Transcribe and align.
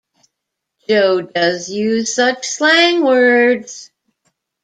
Jo 0.89 1.21
does 1.21 1.69
use 1.69 2.15
such 2.15 2.47
slang 2.47 3.03
words! 3.03 3.91